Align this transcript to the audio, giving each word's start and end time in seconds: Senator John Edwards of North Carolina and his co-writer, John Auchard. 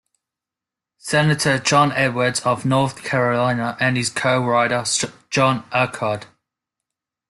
Senator 0.97 1.59
John 1.59 1.91
Edwards 1.91 2.39
of 2.39 2.65
North 2.65 3.03
Carolina 3.03 3.77
and 3.79 3.95
his 3.97 4.09
co-writer, 4.09 4.83
John 5.29 5.61
Auchard. 5.71 6.25